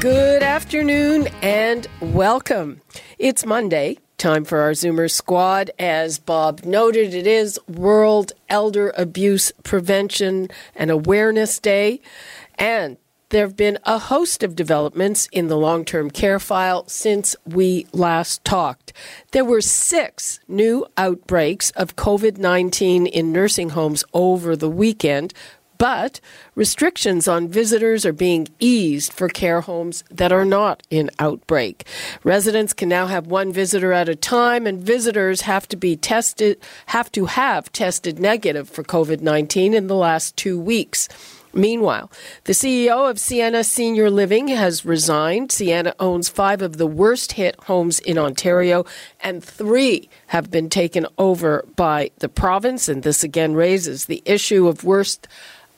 [0.00, 2.82] Good afternoon and welcome.
[3.18, 5.70] It's Monday, time for our Zoomer squad.
[5.78, 12.02] As Bob noted, it is World Elder Abuse Prevention and Awareness Day.
[12.56, 12.98] And
[13.30, 17.86] there have been a host of developments in the long term care file since we
[17.92, 18.92] last talked.
[19.32, 25.32] There were six new outbreaks of COVID 19 in nursing homes over the weekend,
[25.78, 26.20] but
[26.54, 31.86] restrictions on visitors are being eased for care homes that are not in outbreak.
[32.24, 36.58] Residents can now have one visitor at a time, and visitors have to be tested,
[36.86, 41.08] have to have tested negative for COVID 19 in the last two weeks.
[41.56, 42.10] Meanwhile,
[42.44, 45.50] the CEO of Sienna Senior Living has resigned.
[45.50, 48.84] Sienna owns five of the worst hit homes in Ontario,
[49.22, 52.90] and three have been taken over by the province.
[52.90, 55.28] And this again raises the issue of worst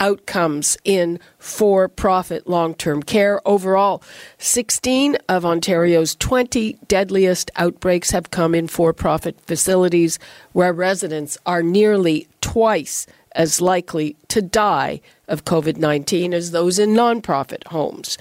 [0.01, 3.41] outcomes in for profit long term care.
[3.47, 4.03] Overall,
[4.39, 10.19] 16 of Ontario's 20 deadliest outbreaks have come in for profit facilities
[10.53, 16.91] where residents are nearly twice as likely to die of COVID 19 as those in
[16.91, 18.19] nonprofit homes.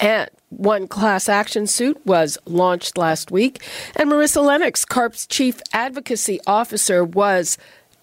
[0.00, 3.62] And one class action suit was launched last week,
[3.96, 7.56] and Marissa Lennox, CARP's chief advocacy officer, was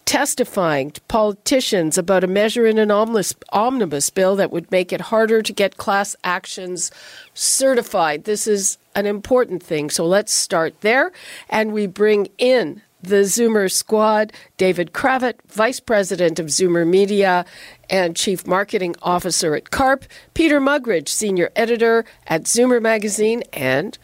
[0.09, 5.43] testifying to politicians about a measure in an omnibus bill that would make it harder
[5.43, 6.91] to get class actions
[7.35, 8.23] certified.
[8.23, 11.11] This is an important thing, so let's start there.
[11.47, 17.45] And we bring in the Zoomer squad, David Kravitz, Vice President of Zoomer Media
[17.87, 23.99] and Chief Marketing Officer at CARP, Peter Mugridge, Senior Editor at Zoomer Magazine, and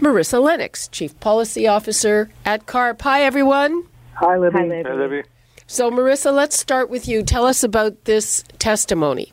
[0.00, 3.00] Marissa Lennox, Chief Policy Officer at CARP.
[3.00, 3.84] Hi, everyone.
[4.16, 4.58] Hi, Libby.
[4.58, 4.88] Hi, Libby.
[4.90, 5.22] Hi, Libby.
[5.68, 7.22] So, Marissa, let's start with you.
[7.22, 9.32] Tell us about this testimony.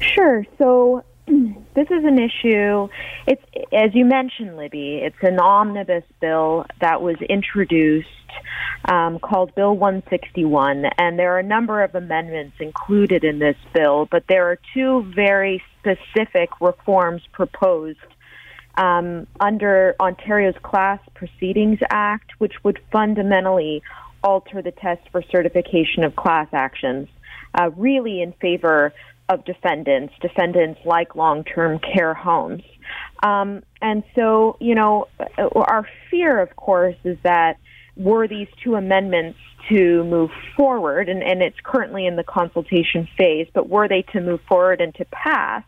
[0.00, 0.46] Sure.
[0.56, 2.88] So, this is an issue.
[3.26, 5.00] It's as you mentioned, Libby.
[5.02, 8.08] It's an omnibus bill that was introduced
[8.86, 14.08] um, called Bill 161, and there are a number of amendments included in this bill.
[14.10, 17.98] But there are two very specific reforms proposed
[18.78, 23.82] um, under Ontario's Class Proceedings Act, which would fundamentally
[24.22, 27.08] alter the test for certification of class actions,
[27.54, 28.92] uh, really in favor
[29.28, 32.62] of defendants, defendants like long term care homes.
[33.22, 37.58] Um, and so, you know, our fear, of course, is that
[37.96, 43.48] were these two amendments to move forward, and, and it's currently in the consultation phase,
[43.52, 45.62] but were they to move forward and to pass,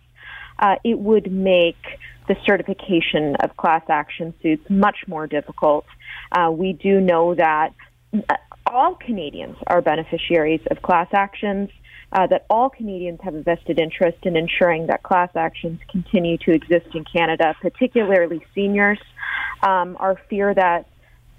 [0.58, 1.76] uh, it would make
[2.28, 5.84] the certification of class action suits much more difficult.
[6.32, 7.74] Uh, we do know that
[8.66, 11.70] all Canadians are beneficiaries of class actions
[12.12, 16.52] uh, that all Canadians have a vested interest in ensuring that class actions continue to
[16.52, 18.98] exist in Canada, particularly seniors.
[19.62, 20.86] Um, our fear that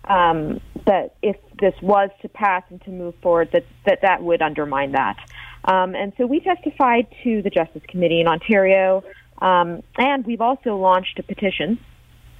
[0.05, 4.41] um, that if this was to pass and to move forward, that that, that would
[4.41, 5.17] undermine that.
[5.65, 9.03] Um, and so we testified to the Justice Committee in Ontario,
[9.39, 11.79] um, and we've also launched a petition,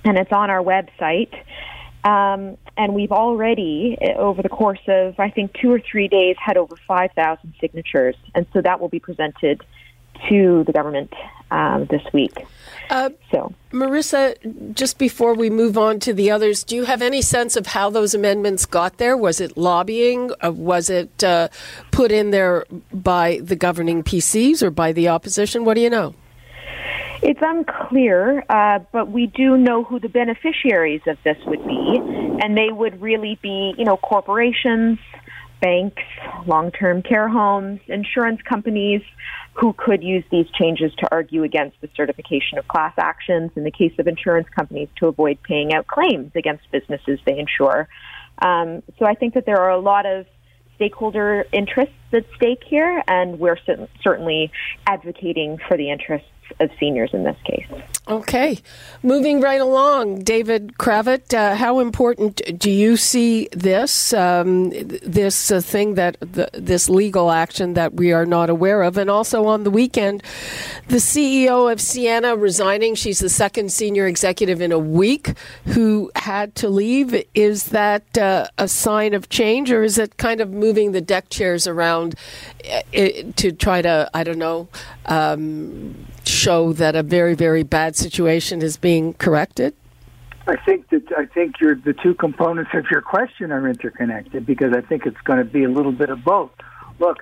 [0.04, 1.34] and it's on our website.
[2.04, 6.36] Um, and we've already, eh, over the course of, I think, two or three days,
[6.40, 8.16] had over 5,000 signatures.
[8.34, 9.62] And so that will be presented
[10.30, 11.14] to the government
[11.50, 12.34] um, this week.
[12.90, 17.22] Uh, so, Marissa, just before we move on to the others, do you have any
[17.22, 19.16] sense of how those amendments got there?
[19.16, 20.32] Was it lobbying?
[20.44, 21.48] Uh, was it uh,
[21.92, 25.64] put in there by the governing PCs or by the opposition?
[25.64, 26.14] What do you know?
[27.24, 32.00] It's unclear, uh, but we do know who the beneficiaries of this would be,
[32.42, 34.98] and they would really be, you know, corporations,
[35.62, 36.02] banks,
[36.48, 39.04] long-term care homes, insurance companies
[39.54, 43.72] who could use these changes to argue against the certification of class actions in the
[43.72, 47.88] case of insurance companies to avoid paying out claims against businesses they insure.
[48.42, 50.26] Um, so I think that there are a lot of
[50.76, 53.60] stakeholder interests at stake here, and we're
[54.04, 54.52] certainly
[54.88, 56.28] advocating for the interests
[56.60, 57.66] of seniors in this case.
[58.08, 58.60] Okay.
[59.04, 65.62] Moving right along, David Kravitz, uh, how important do you see this, um, this uh,
[65.62, 68.98] thing that, the, this legal action that we are not aware of?
[68.98, 70.24] And also on the weekend,
[70.88, 72.96] the CEO of Sienna resigning.
[72.96, 75.34] She's the second senior executive in a week
[75.66, 77.24] who had to leave.
[77.34, 81.30] Is that uh, a sign of change or is it kind of moving the deck
[81.30, 82.16] chairs around
[82.70, 82.82] uh,
[83.36, 84.68] to try to, I don't know,
[85.06, 89.74] um, show that a very, very bad situation is being corrected?
[90.48, 94.74] I think that I think your the two components of your question are interconnected because
[94.76, 96.52] I think it's going to be a little bit of both.
[97.00, 97.18] Look,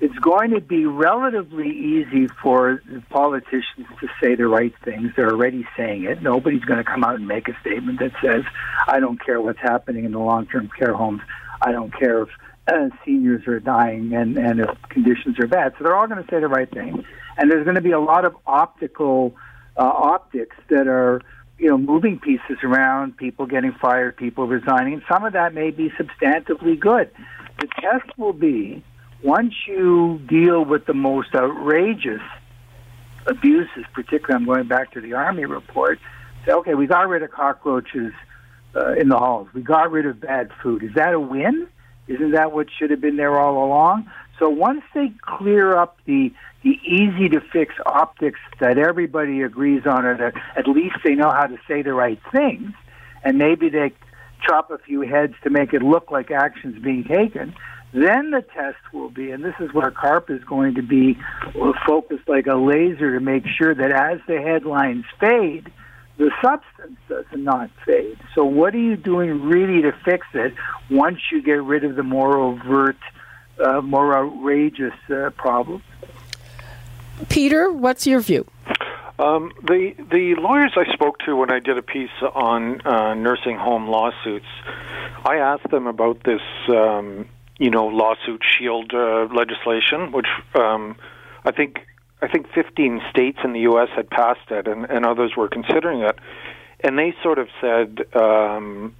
[0.00, 5.12] it's going to be relatively easy for politicians to say the right things.
[5.16, 6.22] They're already saying it.
[6.22, 8.44] Nobody's going to come out and make a statement that says,
[8.86, 11.22] "I don't care what's happening in the long-term care homes.
[11.62, 12.28] I don't care if
[12.68, 16.30] uh, seniors are dying and and if conditions are bad." So they're all going to
[16.30, 17.04] say the right thing
[17.38, 19.34] and there's going to be a lot of optical
[19.76, 21.22] uh, optics that are
[21.58, 25.90] you know moving pieces around, people getting fired, people resigning, some of that may be
[25.90, 27.10] substantively good.
[27.60, 28.84] The test will be
[29.22, 32.22] once you deal with the most outrageous
[33.26, 35.98] abuses, particularly I'm going back to the Army report,
[36.46, 38.12] say, okay, we got rid of cockroaches
[38.76, 39.48] uh, in the halls.
[39.54, 40.82] We got rid of bad food.
[40.84, 41.68] Is that a win?
[42.08, 44.10] Isn't that what should have been there all along?
[44.38, 46.32] So once they clear up the
[46.62, 51.30] the easy to fix optics that everybody agrees on, or that at least they know
[51.30, 52.72] how to say the right things,
[53.22, 53.92] and maybe they
[54.44, 57.54] chop a few heads to make it look like action's being taken,
[57.92, 61.16] then the test will be, and this is where CARP is going to be
[61.86, 65.72] focused like a laser to make sure that as the headlines fade,
[66.18, 68.18] the substance does not fade.
[68.34, 70.52] So, what are you doing really to fix it
[70.90, 72.98] once you get rid of the more overt,
[73.64, 75.84] uh, more outrageous uh, problems?
[77.28, 78.46] Peter, what's your view?
[79.18, 83.56] Um, the the lawyers I spoke to when I did a piece on uh, nursing
[83.56, 84.46] home lawsuits,
[85.24, 87.26] I asked them about this, um,
[87.58, 90.96] you know, lawsuit shield uh, legislation, which um,
[91.44, 91.80] I think
[92.20, 93.88] I think 15 states in the U.S.
[93.94, 96.18] had passed it, and, and others were considering it,
[96.80, 98.94] and they sort of said, um,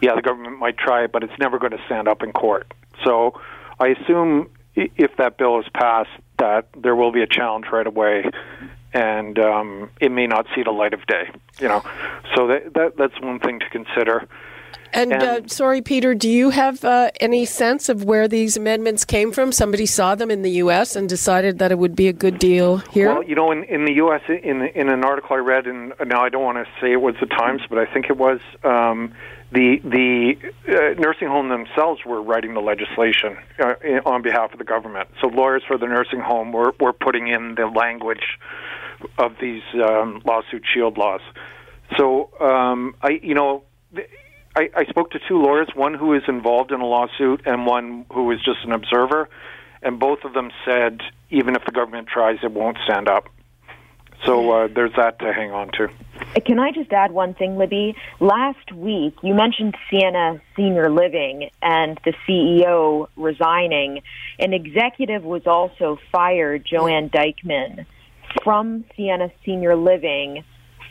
[0.00, 2.72] yeah, the government might try it, but it's never going to stand up in court.
[3.04, 3.40] So
[3.78, 8.30] I assume if that bill is passed, that there will be a challenge right away,
[8.92, 11.30] and um, it may not see the light of day.
[11.60, 11.82] You know,
[12.34, 14.28] so that, that that's one thing to consider.
[14.96, 19.04] And, and uh, sorry, Peter, do you have uh, any sense of where these amendments
[19.04, 19.52] came from?
[19.52, 20.96] Somebody saw them in the U.S.
[20.96, 23.12] and decided that it would be a good deal here.
[23.12, 26.24] Well, you know, in, in the U.S., in in an article I read, and now
[26.24, 28.40] I don't want to say it was the Times, but I think it was.
[28.64, 29.14] Um,
[29.52, 30.34] the the
[30.68, 35.08] uh, nursing home themselves were writing the legislation uh, on behalf of the government.
[35.20, 38.38] So lawyers for the nursing home were were putting in the language
[39.18, 41.20] of these um, lawsuit shield laws.
[41.98, 43.62] So um, I you know.
[44.56, 48.06] I, I spoke to two lawyers, one who is involved in a lawsuit and one
[48.10, 49.28] who is just an observer,
[49.82, 53.28] and both of them said even if the government tries, it won't stand up.
[54.24, 55.88] So uh, there's that to hang on to.
[56.46, 57.94] Can I just add one thing, Libby?
[58.18, 64.00] Last week, you mentioned Sienna Senior Living and the CEO resigning.
[64.38, 67.84] An executive was also fired, Joanne Dykeman,
[68.42, 70.44] from Sienna Senior Living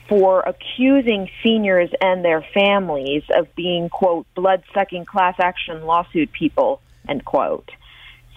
[0.07, 6.81] for accusing seniors and their families of being, quote, blood sucking class action lawsuit people,
[7.07, 7.69] end quote.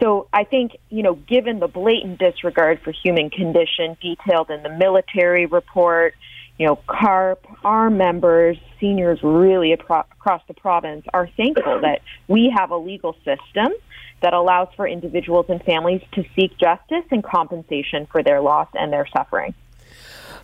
[0.00, 4.70] So I think, you know, given the blatant disregard for human condition detailed in the
[4.70, 6.14] military report,
[6.58, 12.70] you know, CARP, our members, seniors really across the province are thankful that we have
[12.70, 13.72] a legal system
[14.22, 18.92] that allows for individuals and families to seek justice and compensation for their loss and
[18.92, 19.54] their suffering.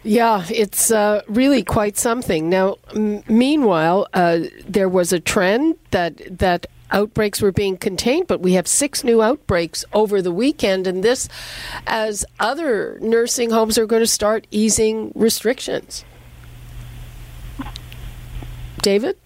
[0.04, 2.50] Yeah, it's uh, really quite something.
[2.50, 8.40] Now, m- meanwhile, uh, there was a trend that that outbreaks were being contained, but
[8.40, 11.26] we have six new outbreaks over the weekend, and this
[11.86, 16.04] as other nursing homes are going to start easing restrictions.
[18.82, 19.16] David?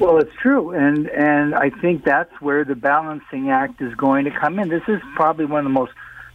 [0.00, 4.32] Well, it's true, and and I think that's where the balancing act is going to
[4.32, 4.68] come in.
[4.68, 5.92] This is probably one of the most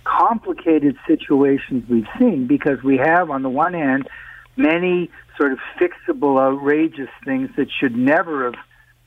[0.08, 4.08] complicated situations we've seen because we have, on the one hand,
[4.56, 8.56] many sort of fixable, outrageous things that should never have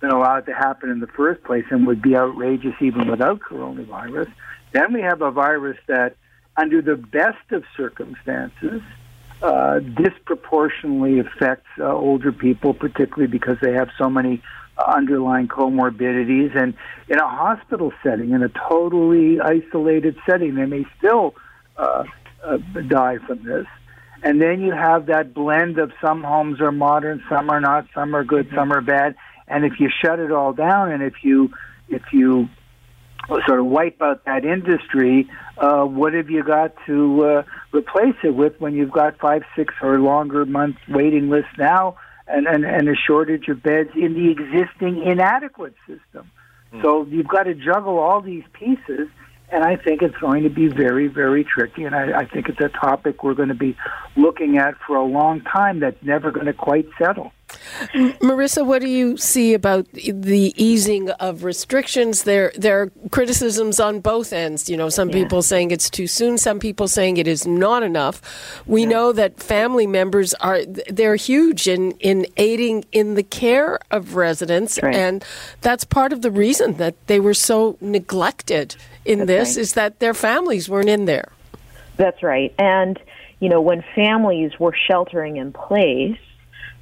[0.00, 4.32] been allowed to happen in the first place and would be outrageous even without coronavirus.
[4.72, 6.16] Then we have a virus that,
[6.56, 8.80] under the best of circumstances,
[9.42, 14.42] uh, disproportionately affects uh, older people, particularly because they have so many
[14.86, 16.56] underlying comorbidities.
[16.56, 16.74] And
[17.08, 21.34] in a hospital setting, in a totally isolated setting, they may still
[21.76, 22.04] uh,
[22.44, 22.58] uh,
[22.88, 23.66] die from this.
[24.22, 28.14] And then you have that blend of some homes are modern, some are not, some
[28.14, 29.16] are good, some are bad.
[29.48, 31.50] And if you shut it all down, and if you
[31.88, 32.48] if you
[33.46, 38.34] sort of wipe out that industry, uh, what have you got to uh, replace it
[38.34, 41.96] with when you've got five, six, or longer month waiting list now,
[42.30, 46.30] and, and and a shortage of beds in the existing inadequate system?
[46.72, 46.82] Mm.
[46.82, 49.08] So you've got to juggle all these pieces
[49.52, 51.84] and I think it's going to be very, very tricky.
[51.84, 53.76] And I, I think it's a topic we're going to be
[54.16, 57.32] looking at for a long time that's never going to quite settle.
[58.22, 62.22] Marissa, what do you see about the easing of restrictions?
[62.22, 64.70] There, there are criticisms on both ends.
[64.70, 65.16] You know, some yeah.
[65.16, 68.62] people saying it's too soon, some people saying it is not enough.
[68.66, 68.90] We yeah.
[68.90, 74.78] know that family members are they're huge in in aiding in the care of residents,
[74.80, 74.94] right.
[74.94, 75.24] and
[75.60, 79.62] that's part of the reason that they were so neglected in That's this right.
[79.62, 81.32] is that their families weren't in there.
[81.96, 82.54] That's right.
[82.58, 82.98] And,
[83.40, 86.18] you know, when families were sheltering in place,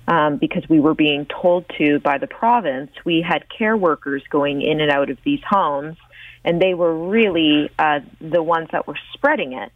[0.06, 4.62] um, because we were being told to by the province, we had care workers going
[4.62, 5.96] in and out of these homes,
[6.44, 9.72] and they were really uh, the ones that were spreading it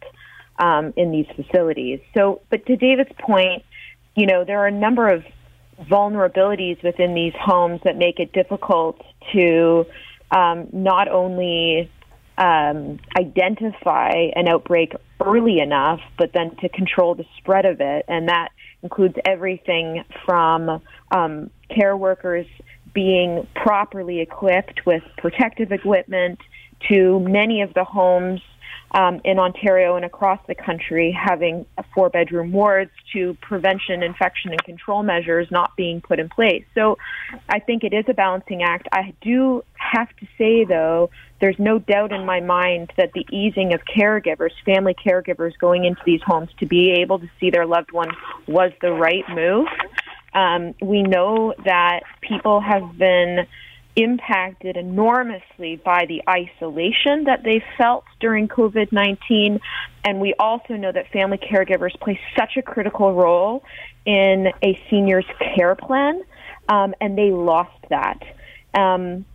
[0.57, 1.99] um, in these facilities.
[2.15, 3.63] So, but to David's point,
[4.15, 5.23] you know, there are a number of
[5.81, 9.01] vulnerabilities within these homes that make it difficult
[9.33, 9.85] to
[10.31, 11.91] um, not only
[12.37, 18.05] um, identify an outbreak early enough, but then to control the spread of it.
[18.07, 18.49] And that
[18.81, 22.47] includes everything from um, care workers
[22.93, 26.39] being properly equipped with protective equipment
[26.89, 28.41] to many of the homes
[28.93, 34.63] um, in Ontario and across the country having four bedroom wards to prevention, infection, and
[34.63, 36.63] control measures not being put in place.
[36.75, 36.97] So
[37.49, 38.87] I think it is a balancing act.
[38.91, 41.09] I do have to say, though,
[41.41, 46.01] there's no doubt in my mind that the easing of caregivers, family caregivers going into
[46.05, 48.09] these homes to be able to see their loved one
[48.47, 49.67] was the right move.
[50.33, 53.45] Um, we know that people have been
[53.95, 59.59] impacted enormously by the isolation that they felt during COVID 19.
[60.03, 63.63] And we also know that family caregivers play such a critical role
[64.05, 66.23] in a senior's care plan,
[66.69, 68.19] um, and they lost that.
[68.73, 69.25] Um,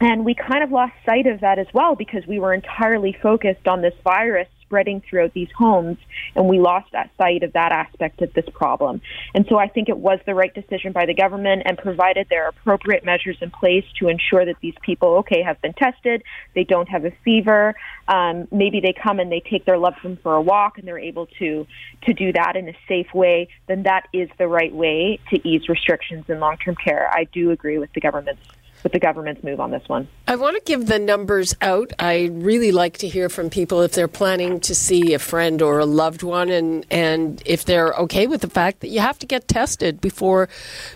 [0.00, 3.68] and we kind of lost sight of that as well because we were entirely focused
[3.68, 5.98] on this virus spreading throughout these homes,
[6.34, 9.02] and we lost that sight of that aspect of this problem.
[9.34, 12.44] And so I think it was the right decision by the government and provided there
[12.44, 16.22] are appropriate measures in place to ensure that these people, okay, have been tested,
[16.54, 17.74] they don't have a fever,
[18.08, 20.98] um, maybe they come and they take their loved one for a walk and they're
[20.98, 21.66] able to
[22.06, 25.68] to do that in a safe way, then that is the right way to ease
[25.68, 27.10] restrictions in long-term care.
[27.12, 28.40] I do agree with the government's
[28.82, 30.08] with the government's move on this one.
[30.26, 31.92] I want to give the numbers out.
[31.98, 35.78] I really like to hear from people if they're planning to see a friend or
[35.78, 39.26] a loved one and, and if they're okay with the fact that you have to
[39.26, 40.48] get tested before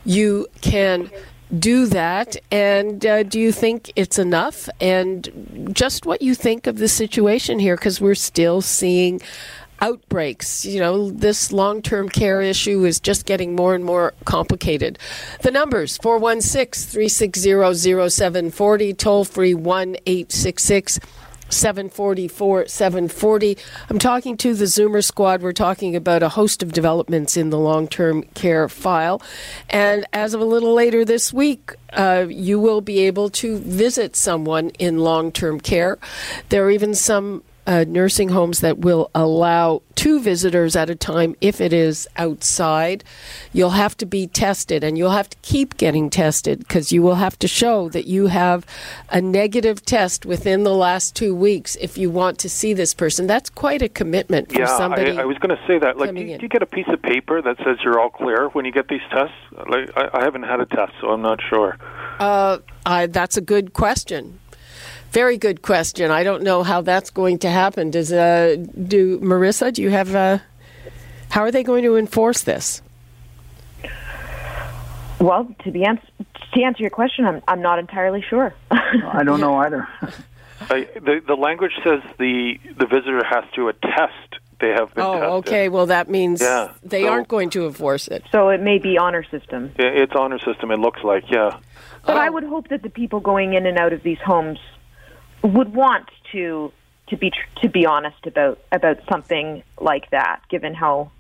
[0.05, 1.11] you can
[1.59, 2.37] do that.
[2.51, 4.69] And uh, do you think it's enough?
[4.81, 9.21] And just what you think of the situation here, because we're still seeing
[9.81, 10.65] outbreaks.
[10.65, 14.99] You know, this long term care issue is just getting more and more complicated.
[15.43, 21.01] The numbers 416 360 0740, toll free 1 866
[21.49, 23.57] 744 740.
[23.89, 25.43] I'm talking to the Zoomer squad.
[25.43, 29.23] We're talking about a host of developments in the long term care file.
[29.71, 34.17] And as of a little later this week, uh, you will be able to visit
[34.17, 35.99] someone in long term care.
[36.49, 41.35] There are even some uh, nursing homes that will allow two visitors at a time
[41.41, 43.03] if it is outside.
[43.53, 47.17] You'll have to be tested and you'll have to keep getting tested because you will
[47.17, 48.67] have to show that you have
[49.11, 53.27] a negative test within the last two weeks if you want to see this person.
[53.27, 55.19] That's quite a commitment for yeah, somebody.
[55.19, 55.97] I, I was going to say that.
[55.97, 58.49] Like, do you, do you, get a piece of paper that says you're all clear
[58.51, 59.35] when you get these tests?
[59.69, 61.79] Like, I, I haven't had a test, so I'm not sure.
[62.21, 64.39] Uh, I, that's a good question.
[65.17, 66.11] Very good question.
[66.11, 67.91] I don't know how that's going to happen.
[67.91, 68.57] Does uh,
[68.87, 69.73] do Marissa?
[69.73, 70.15] Do you have?
[70.15, 70.41] Uh,
[71.31, 72.83] how are they going to enforce this?
[75.19, 76.01] Well, to be ans-
[76.53, 78.55] to answer your question, I'm I'm not entirely sure.
[78.71, 79.89] I don't know either.
[80.61, 85.13] I, the the language says the the visitor has to attest they have been oh,
[85.15, 85.31] tested.
[85.31, 85.69] okay.
[85.71, 86.73] Well, that means yeah.
[86.83, 88.23] they so, aren't going to enforce it.
[88.33, 89.73] So it may be honor system.
[89.79, 90.71] It's honor system.
[90.71, 91.59] It looks like, yeah.
[92.05, 92.21] But oh.
[92.21, 94.59] I would hope that the people going in and out of these homes
[95.47, 96.73] would want to
[97.09, 101.11] to be to be honest about about something like that, given how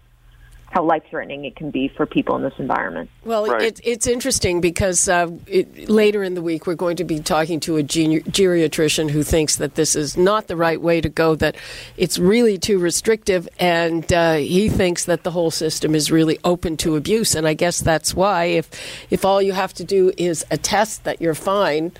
[0.68, 3.09] how life threatening it can be for people in this environment.
[3.25, 3.62] Well, Right.
[3.62, 7.61] it, it's interesting because uh, it, later in the week we're going to be talking
[7.61, 11.37] to a geri- geriatrician who thinks that this is not the right way to go,
[11.37, 11.54] that
[11.97, 16.76] it's really too restrictive, and uh, he thinks that the whole system is really open
[16.78, 17.37] to abuse.
[17.37, 18.68] And I guess that's why if
[19.09, 21.92] if all you have to do is attest that you're fine,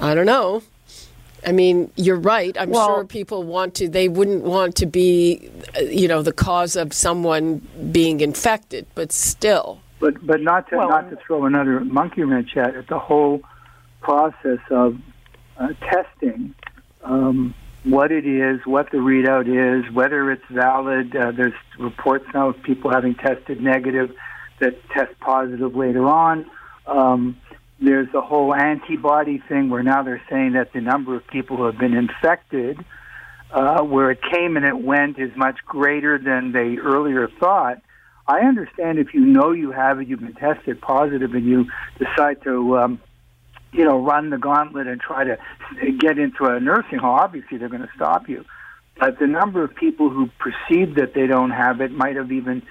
[0.00, 0.64] I don't know.
[1.46, 2.56] I mean, you're right.
[2.58, 3.88] I'm Well- sure people want to.
[3.88, 5.48] They wouldn't want to be,
[5.78, 7.62] uh, you know, the cause of someone
[7.92, 9.78] being infected, but still.
[10.00, 12.88] But but not to Well- not to throw another monkey wrench at it.
[12.88, 13.42] The whole
[14.02, 14.98] process of
[15.58, 16.54] uh, testing,
[17.02, 21.16] um, what it is, what the readout is, whether it's valid.
[21.16, 24.12] Uh, there's reports now of people having tested negative
[24.58, 26.44] that test positive later on.
[26.86, 27.36] Um,
[27.80, 31.64] there's the whole antibody thing where now they're saying that the number of people who
[31.64, 32.78] have been infected,
[33.52, 37.82] uh, where it came and it went, is much greater than they earlier thought.
[38.26, 41.66] I understand if you know you have it, you've been tested positive, and you
[41.98, 43.00] decide to, um,
[43.72, 45.38] you know, run the gauntlet and try to
[45.98, 47.18] get into a nursing home.
[47.20, 48.44] Obviously, they're going to stop you.
[48.98, 52.62] But the number of people who perceive that they don't have it might have even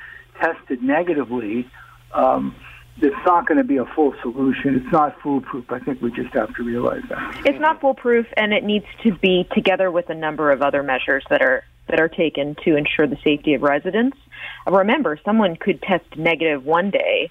[0.42, 1.70] tested negatively.
[2.12, 2.56] Um,
[3.02, 4.76] it's not going to be a full solution.
[4.76, 5.72] It's not foolproof.
[5.72, 7.42] I think we just have to realize that.
[7.46, 11.24] It's not foolproof, and it needs to be together with a number of other measures
[11.30, 14.18] that are that are taken to ensure the safety of residents.
[14.66, 17.30] Remember, someone could test negative one day,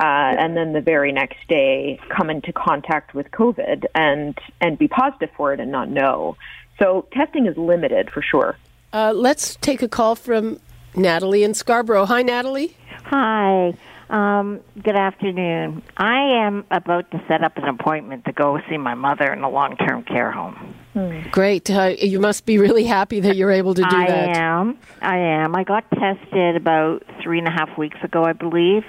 [0.00, 4.88] uh, and then the very next day come into contact with COVID and and be
[4.88, 6.36] positive for it and not know.
[6.78, 8.58] So testing is limited for sure.
[8.92, 10.60] Uh, let's take a call from
[10.94, 12.06] Natalie in Scarborough.
[12.06, 12.76] Hi, Natalie.
[13.04, 13.74] Hi.
[14.08, 15.82] Um, good afternoon.
[15.96, 19.50] I am about to set up an appointment to go see my mother in a
[19.50, 20.74] long term care home.
[21.30, 21.70] Great.
[21.70, 24.36] Uh, you must be really happy that you're able to do I that.
[24.36, 24.78] I am.
[25.02, 25.54] I am.
[25.54, 28.82] I got tested about three and a half weeks ago, I believe,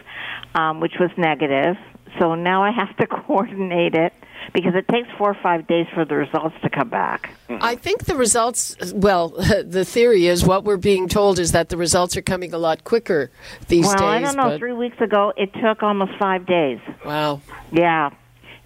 [0.55, 1.75] um, which was negative.
[2.19, 4.13] So now I have to coordinate it
[4.53, 7.31] because it takes four or five days for the results to come back.
[7.49, 9.29] I think the results, well,
[9.65, 12.83] the theory is what we're being told is that the results are coming a lot
[12.83, 13.29] quicker
[13.67, 14.01] these well, days.
[14.03, 14.49] I don't know.
[14.49, 16.79] but- Three weeks ago, it took almost five days.
[17.05, 17.41] wow.
[17.71, 18.11] Yeah.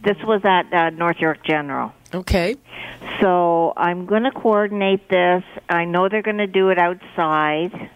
[0.03, 1.93] This was at uh, North York General.
[2.13, 2.55] Okay.
[3.19, 5.43] So I'm going to coordinate this.
[5.69, 7.89] I know they're going to do it outside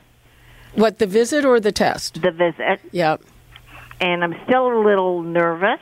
[0.76, 2.22] What, the visit or the test?
[2.22, 3.18] the visit, Yeah.
[4.00, 5.80] And I'm still a little nervous,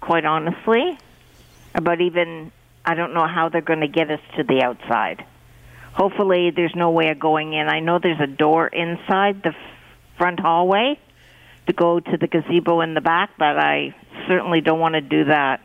[0.00, 0.98] quite honestly,
[1.74, 2.52] about even
[2.84, 5.24] I don't know how they're going to get us to the outside.
[5.92, 7.68] Hopefully, there's no way of going in.
[7.68, 9.54] I know there's a door inside the
[10.16, 10.98] front hallway
[11.66, 13.94] to go to the gazebo in the back, but I
[14.26, 15.60] certainly don't want to do that.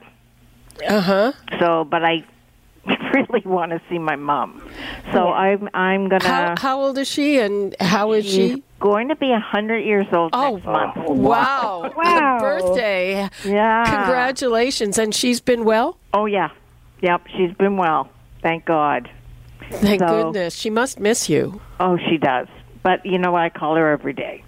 [0.87, 1.31] Uh huh.
[1.59, 2.25] So, but I
[3.29, 4.61] really want to see my mom.
[5.11, 6.23] So I'm I'm gonna.
[6.27, 8.63] How, how old is she and how is she?
[8.79, 10.95] going to be a hundred years old Oh, next month.
[11.07, 11.89] wow.
[11.95, 12.37] Wow.
[12.41, 13.29] Birthday.
[13.45, 13.85] Yeah.
[13.85, 14.97] Congratulations.
[14.97, 15.97] And she's been well?
[16.13, 16.49] Oh yeah.
[17.01, 17.27] Yep.
[17.37, 18.09] She's been well.
[18.41, 19.09] Thank God.
[19.71, 20.55] Thank So- goodness.
[20.55, 21.61] She must miss you.
[21.79, 22.47] Oh, she does.
[22.83, 24.43] But you know, I call her every day.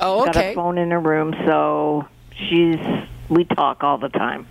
[0.00, 0.32] Oh, okay.
[0.32, 2.06] Got a phone in her room, so
[2.48, 2.76] she's.
[3.30, 4.46] We talk all the time.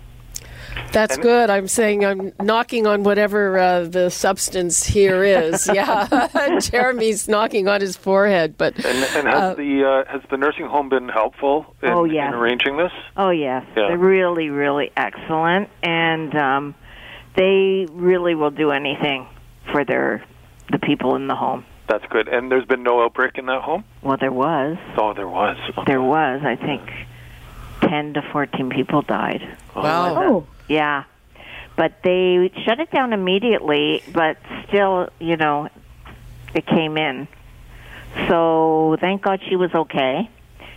[0.92, 1.50] That's good.
[1.50, 5.70] I'm saying I'm knocking on whatever uh, the substance here is.
[5.74, 6.58] Yeah.
[6.60, 10.66] Jeremy's knocking on his forehead, but And, and has Uh, the uh, has the nursing
[10.66, 12.28] home been helpful in, Oh, yes.
[12.28, 12.92] in arranging this?
[13.16, 13.88] Oh yes, Yeah.
[13.88, 16.76] they're really, really excellent, and um,
[17.36, 19.28] they really will do anything
[19.72, 20.24] for their
[20.72, 21.66] the people in the home.
[21.88, 22.28] That's good.
[22.28, 23.84] And there's been no outbreak in that home.
[24.02, 24.78] Well, there was.
[24.98, 25.58] Oh, there was.
[25.88, 26.42] There was.
[26.44, 26.82] I think
[27.82, 29.42] ten to fourteen people died.
[29.76, 30.16] wow.
[30.24, 31.04] Oh, Yeah.
[31.76, 35.70] But they shut it down immediately, but still, you know,
[36.54, 37.28] it came in.
[38.28, 40.30] So thank God she was okay.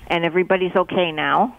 [0.07, 1.57] And everybody's okay now.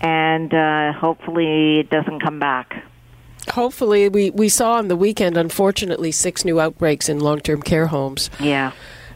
[0.00, 2.84] And uh, hopefully it doesn't come back.
[3.50, 7.86] Hopefully, we, we saw on the weekend, unfortunately, six new outbreaks in long term care
[7.86, 8.30] homes.
[8.40, 8.72] Yeah.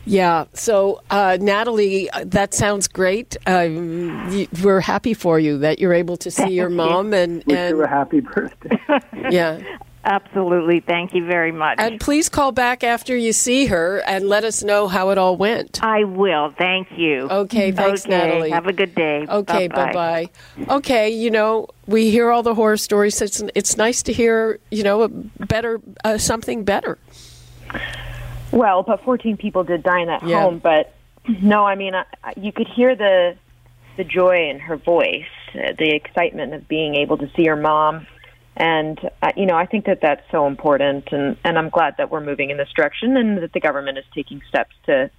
[0.08, 0.44] Yeah.
[0.54, 3.36] So, uh, Natalie, uh, that sounds great.
[3.46, 6.86] Um, y- we're happy for you that you're able to see your Thank you.
[6.90, 8.78] mom and Wish her a happy birthday.
[9.30, 9.60] yeah.
[10.04, 10.80] Absolutely.
[10.80, 11.78] Thank you very much.
[11.78, 15.36] And please call back after you see her and let us know how it all
[15.36, 15.80] went.
[15.84, 16.54] I will.
[16.56, 17.28] Thank you.
[17.30, 18.50] Okay, thanks, Okay, Natalie.
[18.50, 19.26] Have a good day.
[19.28, 20.30] Okay, bye Bye-bye.
[20.66, 20.76] bye.
[20.76, 23.20] Okay, you know, we hear all the horror stories.
[23.20, 26.96] It's it's nice to hear, you know, a better uh, something better.
[28.52, 30.42] Well, but 14 people did die in that Yeah.
[30.42, 30.58] home.
[30.62, 30.94] But
[31.42, 32.04] no, I mean, I,
[32.36, 33.36] you could hear the
[33.96, 38.06] the joy in her voice, uh, the excitement of being able to see her mom,
[38.56, 42.10] and uh, you know, I think that that's so important, and and I'm glad that
[42.10, 45.10] we're moving in this direction, and that the government is taking steps to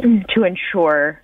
[0.00, 1.20] to ensure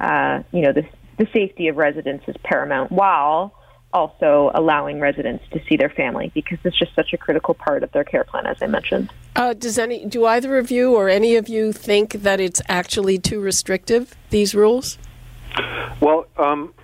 [0.00, 0.82] uh, you know, the,
[1.18, 3.54] the safety of residents is paramount while
[3.94, 7.92] also allowing residents to see their family because it's just such a critical part of
[7.92, 9.12] their care plan, as I mentioned.
[9.36, 13.18] Uh, does any, do either of you or any of you think that it's actually
[13.18, 14.98] too restrictive, these rules?
[16.00, 16.74] Well, um,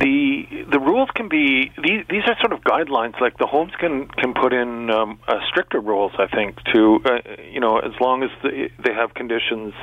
[0.00, 3.20] the the rules can be these these are sort of guidelines.
[3.20, 6.12] Like the homes can can put in um, uh, stricter rules.
[6.18, 7.18] I think to uh,
[7.50, 9.74] you know as long as the, they have conditions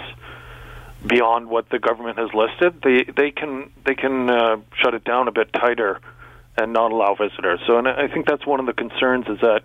[1.07, 5.27] beyond what the government has listed, they they can they can uh, shut it down
[5.27, 5.99] a bit tighter
[6.57, 7.59] and not allow visitors.
[7.67, 9.63] So, and I think that's one of the concerns is that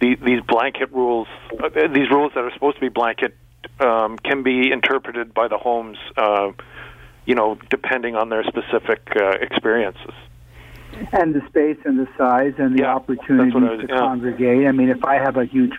[0.00, 1.28] the, these blanket rules,
[1.62, 3.34] uh, these rules that are supposed to be blanket,
[3.80, 6.50] um, can be interpreted by the homes, uh,
[7.24, 10.12] you know, depending on their specific uh, experiences.
[11.12, 13.86] And the space and the size and the Yeah, opportunity that's what I was- to
[13.88, 13.98] yeah.
[13.98, 14.66] congregate.
[14.66, 15.72] I mean, if I have a huge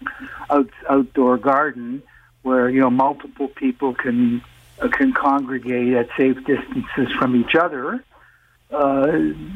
[0.50, 2.02] out, outdoor garden
[2.42, 4.42] where you know multiple people can
[4.92, 8.04] can congregate at safe distances from each other,
[8.72, 9.12] uh,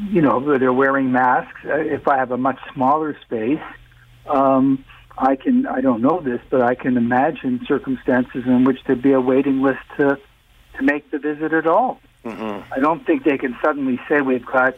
[0.09, 1.59] you know, they're wearing masks.
[1.65, 3.61] Uh, if I have a much smaller space,
[4.27, 4.85] um,
[5.17, 5.65] I can.
[5.65, 9.61] I don't know this, but I can imagine circumstances in which there'd be a waiting
[9.61, 10.17] list to
[10.77, 11.99] to make the visit at all.
[12.23, 12.73] Mm-hmm.
[12.73, 14.75] I don't think they can suddenly say we've got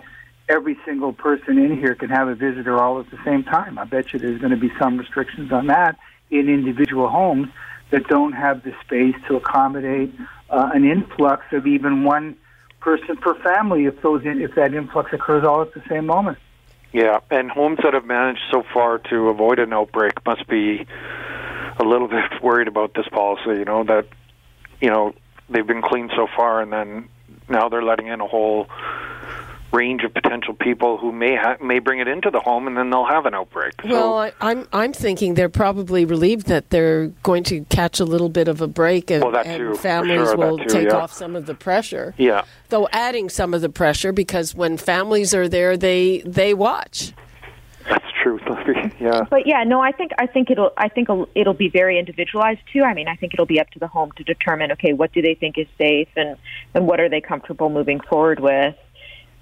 [0.49, 3.77] every single person in here can have a visitor all at the same time.
[3.77, 5.97] I bet you there's going to be some restrictions on that
[6.29, 7.49] in individual homes
[7.91, 10.13] that don't have the space to accommodate
[10.49, 12.35] uh, an influx of even one
[12.79, 16.37] person per family if those in, if that influx occurs all at the same moment.
[16.93, 20.85] Yeah, and homes that have managed so far to avoid an outbreak must be
[21.79, 23.59] a little bit worried about this policy.
[23.59, 24.07] You know that
[24.81, 25.13] you know
[25.49, 27.07] they've been clean so far, and then
[27.47, 28.67] now they're letting in a whole
[29.73, 32.89] range of potential people who may ha- may bring it into the home, and then
[32.89, 33.73] they'll have an outbreak.
[33.83, 38.05] So, Well, I, I'm I'm thinking they're probably relieved that they're going to catch a
[38.05, 40.65] little bit of a break, and, Well, that and too, families sure, that will too,
[40.65, 40.95] take yeah.
[40.97, 42.13] off some of the pressure.
[42.17, 47.13] yeah, Though adding some of the pressure because when families are there, they they watch.
[47.89, 48.39] that's true.
[48.99, 51.97] yeah, But yeah, no, I think I think it'll I think it'll, it'll be very
[51.97, 52.83] individualized too.
[52.83, 55.21] I mean, I think it'll be up to the home to determine okay, what do
[55.21, 56.37] they think is safe and
[56.75, 58.75] and what are they comfortable moving forward with,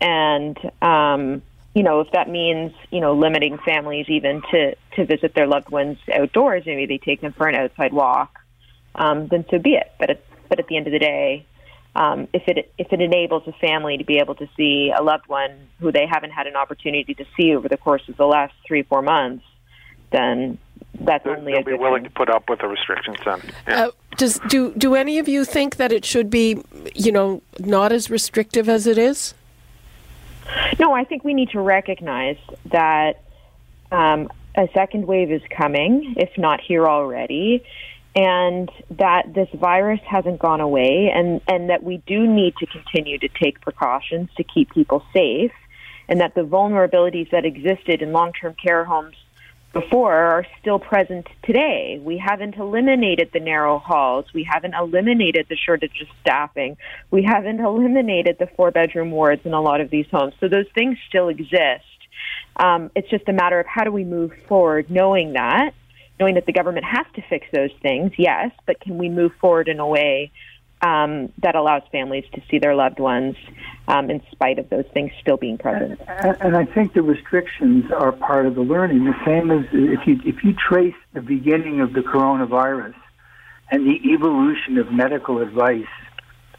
[0.01, 1.41] and um,
[1.73, 5.69] you know if that means you know limiting families even to to visit their loved
[5.69, 8.39] ones outdoors, maybe they take them for an outside walk,
[8.95, 9.91] um, then so be it.
[9.99, 11.45] But at, but at the end of the day.
[11.95, 15.27] Um, if it if it enables a family to be able to see a loved
[15.27, 18.53] one who they haven't had an opportunity to see over the course of the last
[18.67, 19.43] three four months,
[20.11, 20.59] then
[21.01, 23.41] that's they'll, only they'll a be good willing to put up with the restrictions then.
[23.67, 23.87] Yeah.
[23.87, 26.61] Uh, does do do any of you think that it should be,
[26.93, 29.33] you know, not as restrictive as it is?
[30.79, 33.21] No, I think we need to recognize that
[33.91, 37.63] um, a second wave is coming, if not here already,
[38.15, 43.17] and that this virus hasn't gone away, and, and that we do need to continue
[43.19, 45.51] to take precautions to keep people safe,
[46.07, 49.15] and that the vulnerabilities that existed in long term care homes
[49.73, 52.01] before are still present today.
[52.03, 54.25] We haven't eliminated the narrow halls.
[54.33, 56.77] We haven't eliminated the shortage of staffing.
[57.11, 60.33] We haven't eliminated the four bedroom wards in a lot of these homes.
[60.39, 61.85] So those things still exist.
[62.55, 65.71] Um, it's just a matter of how do we move forward knowing that,
[66.19, 69.67] knowing that the government has to fix those things, yes, but can we move forward
[69.69, 70.31] in a way
[70.81, 73.35] um, that allows families to see their loved ones
[73.87, 75.99] um, in spite of those things still being present?
[76.07, 79.05] And and I think the restrictions are part of the learning.
[79.05, 82.95] The same as if you if you trace the beginning of the coronavirus
[83.71, 85.85] and the evolution of medical advice,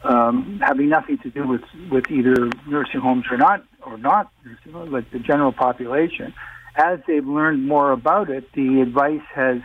[0.03, 4.73] um, having nothing to do with with either nursing homes or not or not nursing
[4.73, 6.33] homes, like the general population,
[6.75, 9.61] as they've learned more about it, the advice has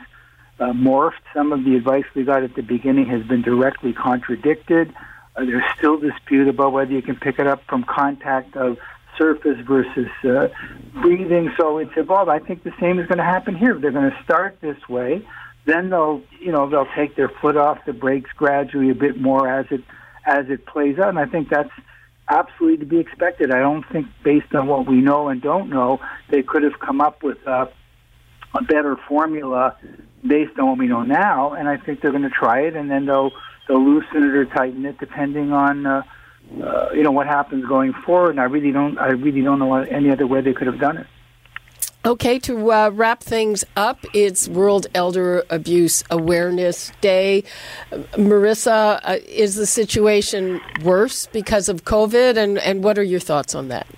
[0.59, 1.23] uh, morphed.
[1.35, 4.93] Some of the advice we got at the beginning has been directly contradicted.
[5.37, 8.79] Uh, there's still dispute about whether you can pick it up from contact of
[9.19, 10.49] surface versus uh,
[11.01, 11.53] breathing.
[11.59, 12.31] So it's evolved.
[12.31, 13.79] I think the same is going to happen here.
[13.79, 15.27] They're going to start this way,
[15.67, 19.49] then they'll you know they'll take their foot off the brakes gradually a bit more
[19.49, 19.83] as it
[20.25, 21.11] as it plays out.
[21.11, 21.71] And I think that's
[22.29, 23.51] absolutely to be expected.
[23.51, 27.01] I don't think based on what we know and don't know, they could have come
[27.01, 27.69] up with a,
[28.55, 29.77] a better formula
[30.29, 31.53] based on what we know now.
[31.53, 33.33] And I think they're going to try it, and then they'll
[33.69, 35.87] they'll loosen it or tighten it depending on.
[35.87, 36.03] Uh,
[36.63, 38.99] uh, you know what happens going forward, and I really don't.
[38.99, 41.07] I really don't know any other way they could have done it.
[42.07, 47.43] Okay, to uh, wrap things up, it's World Elder Abuse Awareness Day.
[48.13, 53.57] Marissa, uh, is the situation worse because of COVID, and, and what are your thoughts
[53.57, 53.89] on that?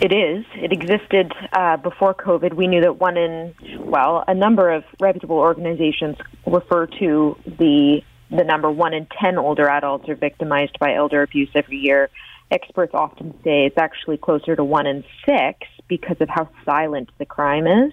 [0.00, 0.46] It is.
[0.54, 2.54] It existed uh, before COVID.
[2.54, 8.44] We knew that one in, well, a number of reputable organizations refer to the the
[8.44, 12.08] number one in 10 older adults are victimized by elder abuse every year.
[12.52, 17.26] Experts often say it's actually closer to one in six because of how silent the
[17.26, 17.92] crime is,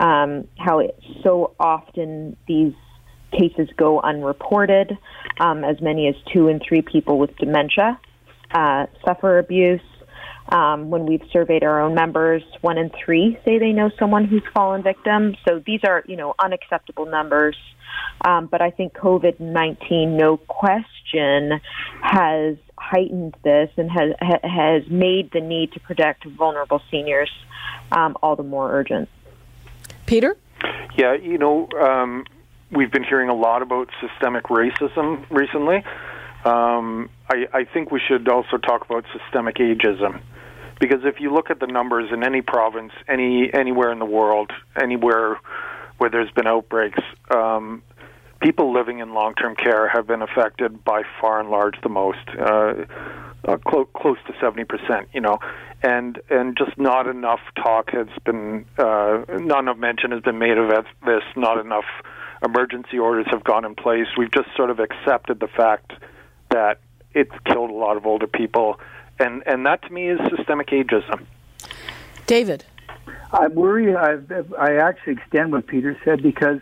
[0.00, 2.74] um, how it, so often these
[3.30, 4.98] cases go unreported.
[5.38, 8.00] Um, as many as two in three people with dementia
[8.52, 9.80] uh, suffer abuse.
[10.48, 14.42] Um, when we've surveyed our own members, one in three say they know someone who's
[14.52, 15.36] fallen victim.
[15.48, 17.56] So these are, you know, unacceptable numbers.
[18.24, 21.60] Um, but I think COVID 19, no question,
[22.02, 27.30] has heightened this and has, has made the need to protect vulnerable seniors
[27.90, 29.08] um, all the more urgent.
[30.06, 30.36] Peter?
[30.96, 32.24] Yeah, you know, um,
[32.70, 35.84] we've been hearing a lot about systemic racism recently.
[36.44, 40.20] Um, I, I think we should also talk about systemic ageism.
[40.82, 44.50] Because if you look at the numbers in any province, any anywhere in the world,
[44.74, 45.38] anywhere
[45.98, 46.98] where there's been outbreaks,
[47.30, 47.84] um,
[48.40, 52.74] people living in long-term care have been affected by far and large the most, uh,
[53.46, 55.08] uh, clo- close to seventy percent.
[55.14, 55.38] You know,
[55.84, 60.58] and and just not enough talk has been, uh, not enough mention has been made
[60.58, 60.68] of
[61.06, 61.22] this.
[61.36, 61.86] Not enough
[62.44, 64.08] emergency orders have gone in place.
[64.18, 65.92] We've just sort of accepted the fact
[66.50, 66.80] that
[67.14, 68.80] it's killed a lot of older people,
[69.22, 71.24] and and that to me is systemic ageism.
[72.26, 72.64] David,
[73.32, 73.96] I worry.
[73.96, 74.18] I
[74.58, 76.60] I actually extend what Peter said because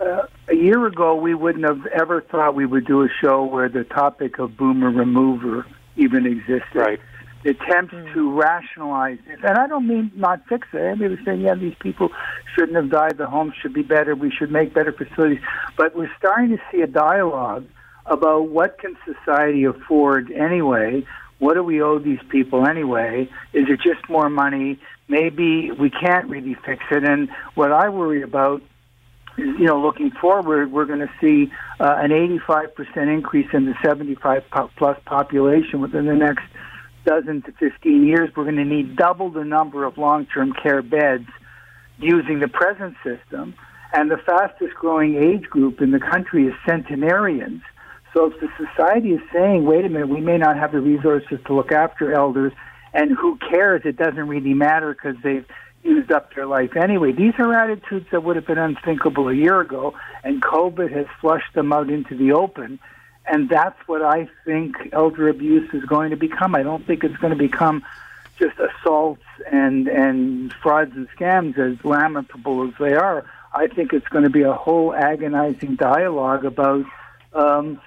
[0.00, 3.68] uh, a year ago we wouldn't have ever thought we would do a show where
[3.68, 5.66] the topic of boomer remover
[5.96, 6.64] even existed.
[6.74, 7.00] Right.
[7.44, 8.12] The attempts mm.
[8.14, 10.80] to rationalize it, and I don't mean not fix it.
[10.80, 12.10] I mean, saying, yeah, these people
[12.54, 13.16] shouldn't have died.
[13.16, 14.16] The homes should be better.
[14.16, 15.38] We should make better facilities.
[15.76, 17.64] But we're starting to see a dialogue
[18.06, 21.04] about what can society afford anyway.
[21.38, 23.28] What do we owe these people anyway?
[23.52, 24.78] Is it just more money?
[25.08, 27.04] Maybe we can't really fix it.
[27.04, 28.60] And what I worry about
[29.36, 32.68] is, you know, looking forward, we're going to see uh, an 85%
[33.12, 34.42] increase in the 75
[34.76, 36.44] plus population within the next
[37.04, 38.30] dozen to 15 years.
[38.36, 41.28] We're going to need double the number of long-term care beds
[41.98, 43.54] using the present system.
[43.92, 47.62] And the fastest growing age group in the country is centenarians.
[48.14, 51.38] So if the society is saying, wait a minute, we may not have the resources
[51.46, 52.52] to look after elders,
[52.92, 53.82] and who cares?
[53.84, 55.46] It doesn't really matter because they've
[55.84, 57.12] used up their life anyway.
[57.12, 59.94] These are attitudes that would have been unthinkable a year ago,
[60.24, 62.78] and COVID has flushed them out into the open.
[63.26, 66.54] And that's what I think elder abuse is going to become.
[66.54, 67.84] I don't think it's going to become
[68.38, 73.26] just assaults and and frauds and scams, as lamentable as they are.
[73.52, 76.84] I think it's going to be a whole agonizing dialogue about,
[77.32, 77.80] um,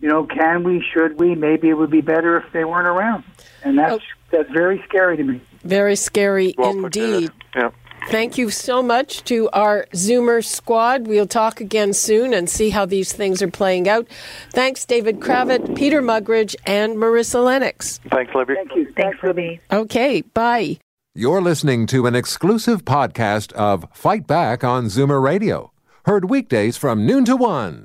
[0.00, 1.34] you know, can we, should we?
[1.34, 3.24] Maybe it would be better if they weren't around,
[3.62, 3.98] and that's oh.
[4.30, 5.40] that's very scary to me.
[5.62, 7.30] Very scary well indeed.
[7.54, 7.70] Yeah.
[8.08, 11.06] Thank you so much to our Zoomer squad.
[11.06, 14.08] We'll talk again soon and see how these things are playing out.
[14.52, 18.00] Thanks, David Kravitz, Peter Mugridge, and Marissa Lennox.
[18.10, 18.54] Thanks, Libby.
[18.54, 18.92] Thank you.
[18.96, 19.60] Thanks, Libby.
[19.70, 20.78] Okay, bye.
[21.14, 25.72] You're listening to an exclusive podcast of Fight Back on Zoomer Radio,
[26.06, 27.84] heard weekdays from noon to one.